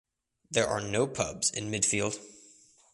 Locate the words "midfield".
1.69-2.17